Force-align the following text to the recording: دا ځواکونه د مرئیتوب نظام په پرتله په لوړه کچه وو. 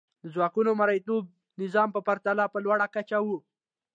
دا 0.21 0.27
ځواکونه 0.33 0.69
د 0.73 0.77
مرئیتوب 0.81 1.23
نظام 1.61 1.89
په 1.95 2.01
پرتله 2.07 2.43
په 2.53 2.57
لوړه 2.65 2.87
کچه 2.95 3.17
وو. 3.25 3.37